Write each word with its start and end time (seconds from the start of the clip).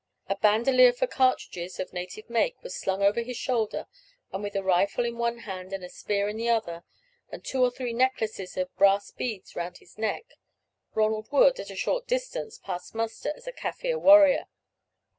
A 0.27 0.35
bandolier 0.35 0.93
for 0.93 1.05
cartridges, 1.05 1.79
of 1.79 1.93
native 1.93 2.27
make, 2.27 2.63
was 2.63 2.73
slung 2.75 3.03
over 3.03 3.21
his 3.21 3.37
shoulder, 3.37 3.85
and 4.31 4.41
with 4.41 4.55
a 4.55 4.63
rifle 4.63 5.05
in 5.05 5.19
one 5.19 5.41
hand 5.45 5.73
and 5.73 5.83
a 5.83 5.89
spear 5.89 6.27
in 6.27 6.37
the 6.37 6.49
other, 6.49 6.83
and 7.29 7.45
two 7.45 7.61
or 7.63 7.69
three 7.69 7.93
necklaces 7.93 8.57
of 8.57 8.75
brass 8.77 9.11
beads 9.11 9.55
round 9.55 9.77
his 9.77 9.99
neck, 9.99 10.23
Ronald 10.95 11.31
would, 11.31 11.59
at 11.59 11.69
a 11.69 11.75
short 11.75 12.07
distance, 12.07 12.57
pass 12.57 12.95
muster 12.95 13.31
as 13.35 13.45
a 13.45 13.53
Kaffir 13.53 13.99
warrior. 14.01 14.47